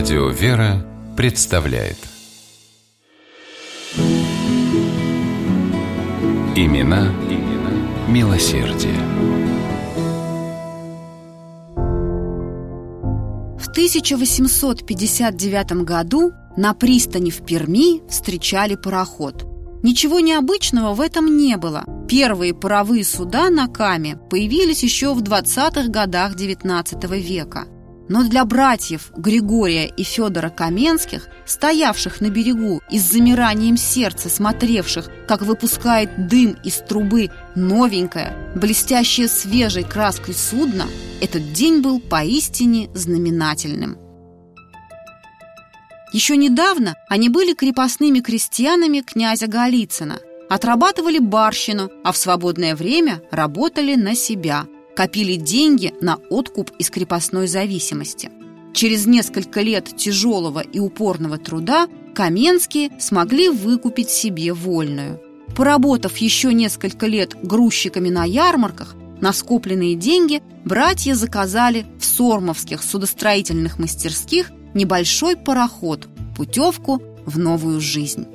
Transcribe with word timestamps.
Радио 0.00 0.30
«Вера» 0.30 0.82
представляет 1.14 1.98
Имена, 6.56 7.12
имена 7.28 7.72
милосердие. 8.08 8.96
В 13.58 13.68
1859 13.68 15.84
году 15.84 16.32
на 16.56 16.72
пристани 16.72 17.30
в 17.30 17.44
Перми 17.44 18.00
встречали 18.08 18.76
пароход. 18.76 19.44
Ничего 19.82 20.20
необычного 20.20 20.94
в 20.94 21.02
этом 21.02 21.36
не 21.36 21.58
было. 21.58 21.84
Первые 22.08 22.54
паровые 22.54 23.04
суда 23.04 23.50
на 23.50 23.68
Каме 23.68 24.16
появились 24.30 24.82
еще 24.82 25.12
в 25.12 25.22
20-х 25.22 25.88
годах 25.88 26.36
XIX 26.36 27.20
века– 27.20 27.66
но 28.10 28.24
для 28.24 28.44
братьев 28.44 29.12
Григория 29.16 29.86
и 29.86 30.02
Федора 30.02 30.50
Каменских, 30.50 31.28
стоявших 31.46 32.20
на 32.20 32.28
берегу 32.28 32.82
и 32.90 32.98
с 32.98 33.02
замиранием 33.02 33.76
сердца 33.76 34.28
смотревших, 34.28 35.08
как 35.28 35.42
выпускает 35.42 36.26
дым 36.26 36.58
из 36.64 36.78
трубы 36.78 37.30
новенькое, 37.54 38.52
блестящее 38.56 39.28
свежей 39.28 39.84
краской 39.84 40.34
судно, 40.34 40.86
этот 41.20 41.52
день 41.52 41.82
был 41.82 42.00
поистине 42.00 42.90
знаменательным. 42.94 43.96
Еще 46.12 46.36
недавно 46.36 46.96
они 47.08 47.28
были 47.28 47.54
крепостными 47.54 48.18
крестьянами 48.18 49.02
князя 49.02 49.46
Голицына, 49.46 50.18
отрабатывали 50.48 51.20
барщину, 51.20 51.92
а 52.02 52.10
в 52.10 52.16
свободное 52.16 52.74
время 52.74 53.22
работали 53.30 53.94
на 53.94 54.16
себя– 54.16 54.66
копили 54.96 55.36
деньги 55.36 55.94
на 56.00 56.18
откуп 56.30 56.70
из 56.78 56.90
крепостной 56.90 57.46
зависимости. 57.46 58.30
Через 58.72 59.06
несколько 59.06 59.60
лет 59.60 59.96
тяжелого 59.96 60.60
и 60.60 60.78
упорного 60.78 61.38
труда 61.38 61.88
Каменские 62.14 62.90
смогли 62.98 63.48
выкупить 63.48 64.10
себе 64.10 64.52
вольную. 64.52 65.20
Поработав 65.56 66.16
еще 66.18 66.52
несколько 66.52 67.06
лет 67.06 67.34
грузчиками 67.42 68.08
на 68.08 68.24
ярмарках, 68.24 68.94
на 69.20 69.32
скопленные 69.32 69.94
деньги 69.94 70.42
братья 70.64 71.14
заказали 71.14 71.86
в 71.98 72.04
сормовских 72.04 72.82
судостроительных 72.82 73.78
мастерских 73.78 74.50
небольшой 74.74 75.36
пароход, 75.36 76.08
путевку 76.36 77.02
в 77.26 77.38
новую 77.38 77.80
жизнь. 77.80 78.26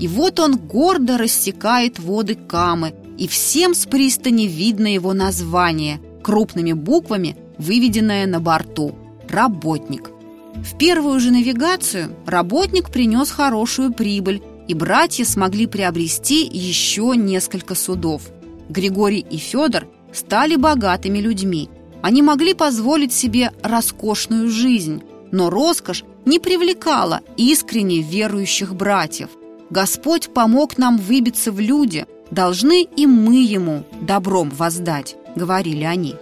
И 0.00 0.08
вот 0.08 0.40
он 0.40 0.56
гордо 0.56 1.18
рассекает 1.18 1.98
воды 1.98 2.34
Камы 2.34 2.94
и 3.18 3.28
всем 3.28 3.74
с 3.74 3.86
пристани 3.86 4.44
видно 4.44 4.92
его 4.92 5.12
название, 5.12 6.00
крупными 6.22 6.72
буквами 6.72 7.36
выведенное 7.58 8.26
на 8.26 8.40
борту 8.40 8.94
«Работник». 9.28 10.10
В 10.56 10.78
первую 10.78 11.20
же 11.20 11.30
навигацию 11.30 12.14
работник 12.26 12.90
принес 12.90 13.30
хорошую 13.30 13.92
прибыль, 13.92 14.42
и 14.66 14.74
братья 14.74 15.24
смогли 15.24 15.66
приобрести 15.66 16.46
еще 16.46 17.12
несколько 17.16 17.74
судов. 17.74 18.22
Григорий 18.68 19.26
и 19.28 19.36
Федор 19.36 19.86
стали 20.12 20.56
богатыми 20.56 21.18
людьми. 21.18 21.68
Они 22.02 22.22
могли 22.22 22.54
позволить 22.54 23.12
себе 23.12 23.50
роскошную 23.62 24.48
жизнь, 24.48 25.02
но 25.32 25.50
роскошь 25.50 26.04
не 26.24 26.38
привлекала 26.38 27.20
искренне 27.36 28.00
верующих 28.00 28.74
братьев. 28.74 29.28
Господь 29.70 30.32
помог 30.32 30.78
нам 30.78 30.96
выбиться 30.96 31.50
в 31.52 31.60
люди, 31.60 32.06
должны 32.34 32.82
и 32.82 33.06
мы 33.06 33.42
ему 33.44 33.84
добром 34.02 34.50
воздать»,— 34.50 35.16
говорили 35.36 35.84
они. 35.84 36.16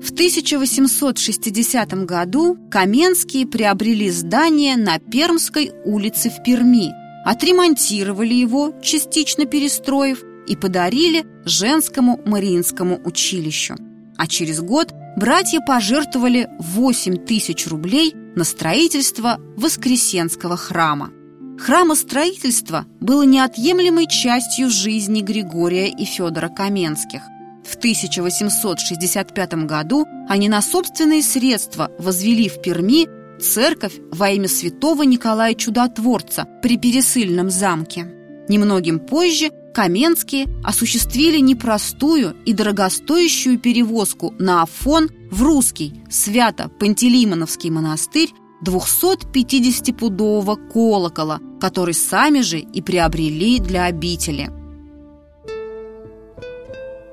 В 0.00 0.12
1860 0.12 2.04
году 2.04 2.56
Каменские 2.70 3.46
приобрели 3.46 4.10
здание 4.10 4.76
на 4.76 4.98
Пермской 4.98 5.72
улице 5.84 6.30
в 6.30 6.42
Перми, 6.42 6.92
отремонтировали 7.24 8.34
его, 8.34 8.72
частично 8.82 9.44
перестроив, 9.44 10.24
и 10.48 10.56
подарили 10.56 11.26
женскому 11.44 12.20
Мариинскому 12.24 13.00
училищу. 13.04 13.76
А 14.16 14.26
через 14.26 14.60
год 14.60 14.92
братья 15.16 15.60
пожертвовали 15.60 16.48
8 16.58 17.16
тысяч 17.26 17.66
рублей 17.66 18.14
на 18.38 18.44
строительство 18.44 19.40
Воскресенского 19.56 20.56
храма. 20.56 21.10
Храмостроительство 21.58 22.86
было 23.00 23.24
неотъемлемой 23.24 24.06
частью 24.06 24.70
жизни 24.70 25.22
Григория 25.22 25.88
и 25.88 26.04
Федора 26.04 26.48
Каменских. 26.48 27.22
В 27.68 27.74
1865 27.74 29.54
году 29.66 30.06
они 30.28 30.48
на 30.48 30.62
собственные 30.62 31.24
средства 31.24 31.90
возвели 31.98 32.48
в 32.48 32.62
Перми 32.62 33.08
церковь 33.42 33.94
во 34.12 34.30
имя 34.30 34.46
святого 34.46 35.02
Николая 35.02 35.54
Чудотворца 35.54 36.46
при 36.62 36.78
Пересыльном 36.78 37.50
замке. 37.50 38.17
Немногим 38.48 38.98
позже 38.98 39.50
Каменские 39.74 40.48
осуществили 40.64 41.38
непростую 41.38 42.34
и 42.44 42.52
дорогостоящую 42.52 43.58
перевозку 43.58 44.34
на 44.38 44.62
Афон 44.62 45.08
в 45.30 45.42
русский 45.42 46.02
Свято-Пантелеймоновский 46.10 47.70
монастырь 47.70 48.30
250-пудового 48.64 50.56
колокола, 50.72 51.38
который 51.60 51.94
сами 51.94 52.40
же 52.40 52.58
и 52.58 52.82
приобрели 52.82 53.60
для 53.60 53.84
обители. 53.84 54.50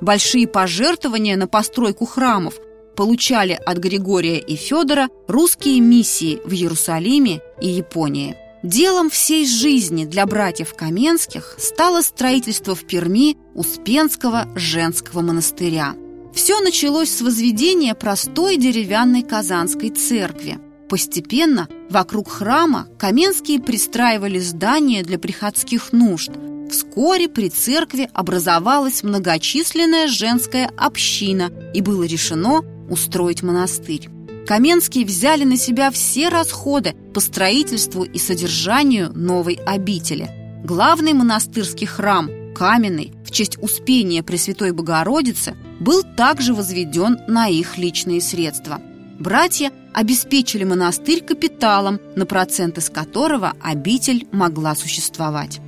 Большие 0.02 0.48
пожертвования 0.48 1.38
на 1.38 1.48
постройку 1.48 2.06
храмов 2.06 2.56
получали 2.96 3.54
от 3.54 3.78
Григория 3.78 4.40
и 4.40 4.56
Федора 4.56 5.10
русские 5.28 5.82
миссии 5.82 6.40
в 6.46 6.54
Иерусалиме 6.54 7.42
и 7.62 7.68
Японии. 7.68 8.36
Делом 8.66 9.12
всей 9.12 9.46
жизни 9.46 10.06
для 10.06 10.26
братьев 10.26 10.74
Каменских 10.74 11.56
стало 11.60 12.02
строительство 12.02 12.74
в 12.74 12.84
Перми 12.88 13.38
Успенского 13.54 14.48
женского 14.56 15.22
монастыря. 15.22 15.94
Все 16.34 16.60
началось 16.62 17.12
с 17.12 17.22
возведения 17.22 17.94
простой 17.94 18.58
деревянной 18.58 19.22
Казанской 19.22 19.92
церкви. 19.92 20.58
Постепенно 20.90 21.70
вокруг 21.92 22.28
храма 22.28 22.88
Каменские 22.98 23.62
пристраивали 23.62 24.40
здания 24.40 25.04
для 25.04 25.20
приходских 25.20 25.92
нужд. 25.92 26.32
Вскоре 26.72 27.30
при 27.30 27.52
церкви 27.52 28.10
образовалась 28.14 29.04
многочисленная 29.04 30.08
женская 30.08 30.72
община 30.76 31.52
и 31.76 31.82
было 31.82 32.02
решено 32.02 32.62
устроить 32.90 33.44
монастырь. 33.44 34.10
Каменские 34.46 35.06
взяли 35.06 35.44
на 35.44 35.58
себя 35.58 35.90
все 35.90 36.30
расходы 36.30 36.94
по 37.14 37.20
строительству 37.20 38.04
и 38.04 38.20
содержанию 38.20 39.12
новой 39.12 39.56
обители. 39.56 40.30
Главный 40.64 41.14
монастырский 41.14 41.88
храм, 41.88 42.30
каменный, 42.54 43.14
в 43.26 43.32
честь 43.32 43.58
Успения 43.62 44.22
Пресвятой 44.22 44.72
Богородицы, 44.72 45.56
был 45.80 46.04
также 46.16 46.54
возведен 46.54 47.18
на 47.28 47.48
их 47.48 47.78
личные 47.80 48.22
средства. 48.22 48.80
Братья 49.20 49.72
обеспечили 49.94 50.64
монастырь 50.64 51.24
капиталом, 51.24 52.00
на 52.16 52.28
проценты 52.28 52.82
с 52.82 52.90
которого 52.90 53.54
обитель 53.62 54.28
могла 54.32 54.76
существовать. 54.76 55.60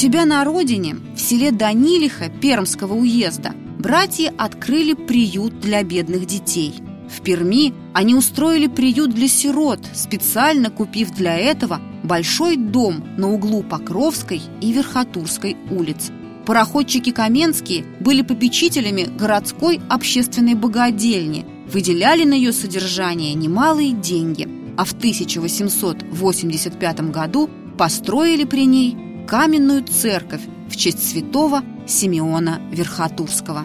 Себя 0.00 0.24
на 0.24 0.42
родине, 0.44 0.96
в 1.14 1.20
селе 1.20 1.52
Данилиха 1.52 2.30
Пермского 2.30 2.94
уезда, 2.94 3.52
братья 3.78 4.32
открыли 4.38 4.94
приют 4.94 5.60
для 5.60 5.82
бедных 5.82 6.24
детей. 6.24 6.72
В 7.10 7.20
Перми 7.20 7.74
они 7.92 8.14
устроили 8.14 8.66
приют 8.66 9.10
для 9.10 9.28
сирот, 9.28 9.80
специально 9.92 10.70
купив 10.70 11.10
для 11.10 11.36
этого 11.36 11.82
большой 12.02 12.56
дом 12.56 13.04
на 13.18 13.30
углу 13.30 13.62
Покровской 13.62 14.40
и 14.62 14.72
Верхотурской 14.72 15.58
улиц. 15.70 16.10
Пароходчики 16.46 17.10
Каменские 17.10 17.84
были 18.00 18.22
попечителями 18.22 19.02
городской 19.02 19.82
общественной 19.90 20.54
богадельни, 20.54 21.44
выделяли 21.70 22.24
на 22.24 22.32
ее 22.32 22.54
содержание 22.54 23.34
немалые 23.34 23.92
деньги, 23.92 24.48
а 24.78 24.86
в 24.86 24.94
1885 24.94 27.00
году 27.10 27.50
построили 27.76 28.44
при 28.44 28.64
ней 28.64 29.09
каменную 29.30 29.84
церковь 29.84 30.42
в 30.68 30.76
честь 30.76 31.08
святого 31.08 31.62
Симеона 31.86 32.60
Верхотурского. 32.72 33.64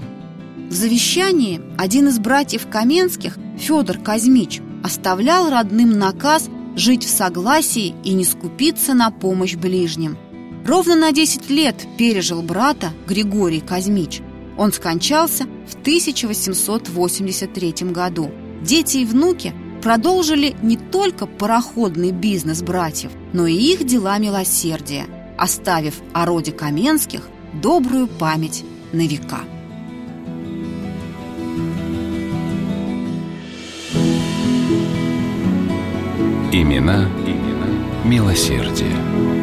В 0.69 0.71
завещании 0.71 1.59
один 1.75 2.07
из 2.09 2.19
братьев 2.19 2.67
Каменских, 2.69 3.39
Федор 3.57 3.97
Казмич, 3.97 4.61
оставлял 4.83 5.49
родным 5.49 5.97
наказ 5.97 6.49
жить 6.75 7.03
в 7.03 7.09
согласии 7.09 7.95
и 8.03 8.13
не 8.13 8.25
скупиться 8.25 8.93
на 8.93 9.09
помощь 9.09 9.55
ближним. 9.55 10.19
Ровно 10.67 10.95
на 10.95 11.11
10 11.11 11.49
лет 11.49 11.87
пережил 11.97 12.43
брата 12.43 12.91
Григорий 13.07 13.61
Казмич. 13.61 14.21
Он 14.59 14.71
скончался 14.71 15.45
в 15.67 15.79
1883 15.81 17.73
году. 17.89 18.29
Дети 18.61 18.97
и 18.97 19.05
внуки 19.05 19.51
продолжили 19.81 20.55
не 20.61 20.77
только 20.77 21.25
пароходный 21.25 22.11
бизнес 22.11 22.61
братьев, 22.61 23.09
но 23.33 23.47
и 23.47 23.55
их 23.55 23.83
дела 23.87 24.19
милосердия– 24.19 25.07
оставив 25.37 26.01
о 26.13 26.25
роде 26.25 26.51
Каменских 26.51 27.27
добрую 27.53 28.07
память 28.07 28.63
на 28.91 29.07
века. 29.07 29.39
Имена, 36.51 37.09
имена 37.25 37.67
милосердие. 38.05 39.34